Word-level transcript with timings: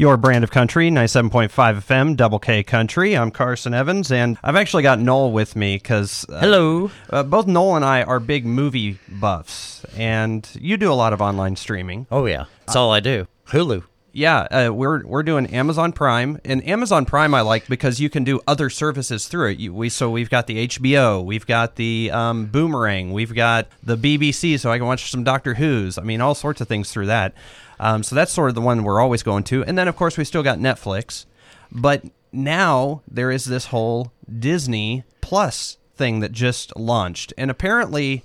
Your 0.00 0.16
brand 0.16 0.44
of 0.44 0.50
country, 0.50 0.88
97.5 0.88 1.50
FM, 1.50 2.16
Double 2.16 2.38
K 2.38 2.62
Country. 2.62 3.14
I'm 3.14 3.30
Carson 3.30 3.74
Evans, 3.74 4.10
and 4.10 4.38
I've 4.42 4.56
actually 4.56 4.82
got 4.82 4.98
Noel 4.98 5.30
with 5.30 5.54
me 5.54 5.74
because 5.76 6.24
uh, 6.30 6.40
Hello. 6.40 6.90
uh, 7.10 7.22
both 7.22 7.46
Noel 7.46 7.76
and 7.76 7.84
I 7.84 8.02
are 8.04 8.18
big 8.18 8.46
movie 8.46 8.98
buffs, 9.10 9.84
and 9.98 10.48
you 10.58 10.78
do 10.78 10.90
a 10.90 10.94
lot 10.94 11.12
of 11.12 11.20
online 11.20 11.54
streaming. 11.54 12.06
Oh 12.10 12.24
yeah, 12.24 12.46
that's 12.60 12.76
all 12.76 12.90
I 12.90 13.00
do. 13.00 13.26
Hulu. 13.48 13.84
Yeah, 14.12 14.40
uh, 14.50 14.72
we're 14.72 15.06
we're 15.06 15.22
doing 15.22 15.46
Amazon 15.46 15.92
Prime, 15.92 16.40
and 16.44 16.66
Amazon 16.66 17.04
Prime 17.04 17.32
I 17.34 17.42
like 17.42 17.68
because 17.68 18.00
you 18.00 18.10
can 18.10 18.24
do 18.24 18.40
other 18.46 18.68
services 18.68 19.28
through 19.28 19.50
it. 19.50 19.58
You, 19.58 19.72
we 19.72 19.88
so 19.88 20.10
we've 20.10 20.30
got 20.30 20.46
the 20.46 20.66
HBO, 20.66 21.24
we've 21.24 21.46
got 21.46 21.76
the 21.76 22.10
um, 22.12 22.46
Boomerang, 22.46 23.12
we've 23.12 23.34
got 23.34 23.68
the 23.82 23.96
BBC, 23.96 24.58
so 24.58 24.70
I 24.72 24.78
can 24.78 24.86
watch 24.86 25.10
some 25.10 25.22
Doctor 25.22 25.54
Who's. 25.54 25.96
I 25.96 26.02
mean, 26.02 26.20
all 26.20 26.34
sorts 26.34 26.60
of 26.60 26.68
things 26.68 26.90
through 26.92 27.06
that. 27.06 27.34
Um, 27.78 28.02
so 28.02 28.14
that's 28.14 28.32
sort 28.32 28.48
of 28.48 28.54
the 28.54 28.60
one 28.60 28.82
we're 28.82 29.00
always 29.00 29.22
going 29.22 29.44
to, 29.44 29.64
and 29.64 29.78
then 29.78 29.86
of 29.88 29.96
course 29.96 30.18
we 30.18 30.24
still 30.24 30.42
got 30.42 30.58
Netflix, 30.58 31.26
but 31.70 32.02
now 32.32 33.02
there 33.10 33.30
is 33.30 33.44
this 33.44 33.66
whole 33.66 34.12
Disney 34.38 35.04
Plus 35.20 35.78
thing 35.94 36.20
that 36.20 36.32
just 36.32 36.76
launched, 36.76 37.32
and 37.38 37.50
apparently 37.50 38.24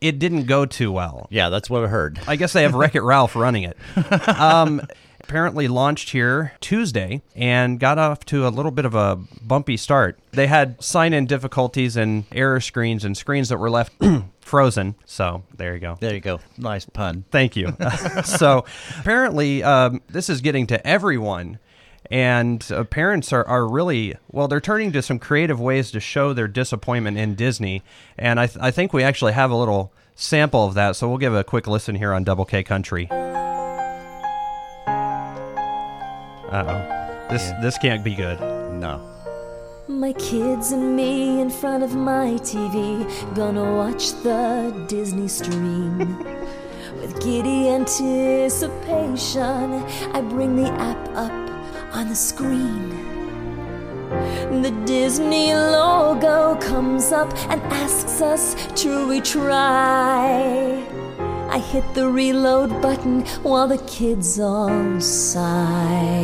it 0.00 0.18
didn't 0.18 0.44
go 0.44 0.66
too 0.66 0.92
well. 0.92 1.26
Yeah, 1.30 1.48
that's 1.48 1.68
what 1.68 1.84
I 1.84 1.88
heard. 1.88 2.20
I 2.26 2.36
guess 2.36 2.52
they 2.52 2.62
have 2.62 2.74
Wreck 2.74 2.94
It 2.94 3.02
Ralph 3.02 3.36
running 3.36 3.64
it. 3.64 3.76
Um, 4.28 4.82
apparently 5.26 5.66
launched 5.66 6.10
here 6.10 6.52
Tuesday 6.60 7.20
and 7.34 7.80
got 7.80 7.98
off 7.98 8.24
to 8.24 8.46
a 8.46 8.48
little 8.48 8.70
bit 8.70 8.84
of 8.84 8.94
a 8.94 9.16
bumpy 9.42 9.76
start. 9.76 10.18
They 10.30 10.46
had 10.46 10.82
sign 10.82 11.12
in 11.12 11.26
difficulties 11.26 11.96
and 11.96 12.24
error 12.30 12.60
screens 12.60 13.04
and 13.04 13.16
screens 13.16 13.48
that 13.48 13.58
were 13.58 13.70
left 13.70 13.92
frozen. 14.40 14.94
So 15.04 15.42
there 15.56 15.74
you 15.74 15.80
go. 15.80 15.96
There 15.98 16.14
you 16.14 16.20
go. 16.20 16.38
Nice 16.56 16.86
pun. 16.86 17.24
Thank 17.32 17.56
you. 17.56 17.76
so 18.24 18.64
apparently, 19.00 19.64
um, 19.64 20.00
this 20.06 20.30
is 20.30 20.40
getting 20.40 20.68
to 20.68 20.86
everyone. 20.86 21.58
And 22.08 22.64
uh, 22.70 22.84
parents 22.84 23.32
are, 23.32 23.44
are 23.48 23.66
really, 23.66 24.14
well, 24.30 24.46
they're 24.46 24.60
turning 24.60 24.92
to 24.92 25.02
some 25.02 25.18
creative 25.18 25.60
ways 25.60 25.90
to 25.90 25.98
show 25.98 26.32
their 26.32 26.46
disappointment 26.46 27.18
in 27.18 27.34
Disney. 27.34 27.82
And 28.16 28.38
I, 28.38 28.46
th- 28.46 28.58
I 28.60 28.70
think 28.70 28.92
we 28.92 29.02
actually 29.02 29.32
have 29.32 29.50
a 29.50 29.56
little 29.56 29.92
sample 30.14 30.64
of 30.66 30.74
that. 30.74 30.94
So 30.94 31.08
we'll 31.08 31.18
give 31.18 31.34
a 31.34 31.42
quick 31.42 31.66
listen 31.66 31.96
here 31.96 32.12
on 32.12 32.22
Double 32.22 32.44
K 32.44 32.62
Country. 32.62 33.08
Uh 36.50 36.64
oh. 36.68 36.80
This, 37.28 37.50
this 37.60 37.76
can't 37.78 38.04
be 38.04 38.14
good. 38.14 38.38
No. 38.80 39.00
My 39.88 40.12
kids 40.12 40.70
and 40.70 40.94
me 40.94 41.40
in 41.40 41.50
front 41.50 41.82
of 41.82 41.96
my 41.96 42.38
TV, 42.42 43.02
gonna 43.34 43.74
watch 43.74 44.12
the 44.22 44.72
Disney 44.86 45.26
stream. 45.26 45.98
With 47.00 47.20
giddy 47.20 47.68
anticipation, 47.68 49.82
I 50.14 50.20
bring 50.20 50.54
the 50.56 50.70
app 50.70 51.08
up 51.16 51.32
on 51.94 52.08
the 52.08 52.14
screen. 52.14 52.90
The 54.62 54.70
Disney 54.86 55.52
logo 55.52 56.54
comes 56.56 57.10
up 57.10 57.32
and 57.50 57.60
asks 57.72 58.20
us 58.20 58.54
to 58.82 58.88
retry. 59.08 60.35
I 61.56 61.58
hit 61.58 61.94
the 61.94 62.06
reload 62.06 62.82
button 62.82 63.24
while 63.42 63.66
the 63.66 63.78
kids 63.86 64.38
all 64.38 65.00
sigh 65.00 66.20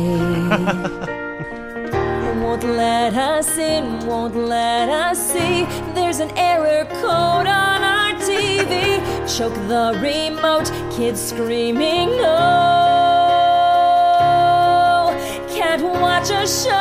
won't 2.39 2.63
let 2.63 3.15
us 3.15 3.57
in, 3.57 4.05
won't 4.05 4.35
let 4.35 4.89
us 4.89 5.17
see. 5.33 5.65
There's 5.95 6.19
an 6.19 6.29
error 6.37 6.85
code 7.01 7.47
on 7.47 7.81
our 7.81 8.13
TV. 8.21 9.01
Choke 9.35 9.55
the 9.67 9.97
remote, 9.99 10.71
kids 10.95 11.19
screaming, 11.19 12.09
oh. 12.11 12.29
Can't 15.49 15.81
watch 15.99 16.29
a 16.29 16.45
show. 16.45 16.73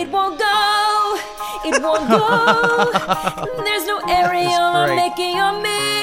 It 0.00 0.08
won't 0.08 0.38
go, 0.38 1.18
it 1.64 1.82
won't 1.82 2.08
go. 2.08 2.92
There's 3.64 3.86
no 3.86 3.98
Ariana 4.02 4.86
great. 4.86 4.94
making 4.94 5.36
a 5.40 5.52
mini. 5.60 5.97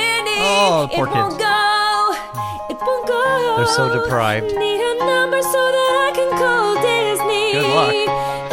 Oh, 0.47 0.87
poor 0.93 1.07
it 1.07 1.11
won't 1.11 1.39
go, 1.39 2.15
it 2.69 2.77
won't 2.79 3.07
go. 3.07 3.55
They're 3.57 3.65
so 3.65 3.89
deprived. 4.03 4.45
Need 4.45 4.81
a 4.81 4.95
number 5.05 5.41
so 5.41 5.51
that 5.75 5.93
I 6.05 6.11
can 6.13 6.29
call 6.37 6.75
Disney. 6.81 7.53
Good 7.53 7.65
luck. 7.73 7.91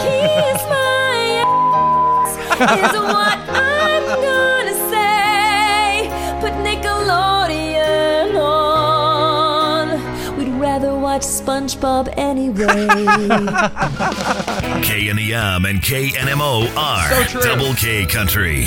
Kiss 0.01 0.63
my 0.73 1.45
ass 1.45 2.33
is 2.63 2.95
what 2.99 3.39
I'm 3.51 4.05
gonna 4.23 4.77
say. 4.89 6.09
Put 6.41 6.53
Nickelodeon 6.65 8.37
on. 8.41 9.85
We'd 10.39 10.49
rather 10.61 10.95
watch 10.99 11.23
SpongeBob 11.23 12.09
anyway. 12.17 12.87
KNEM 14.83 15.69
and 15.69 15.81
KNMO 15.83 16.75
are 16.77 17.29
So. 17.29 17.41
Double 17.43 17.75
K 17.75 18.07
Country. 18.07 18.67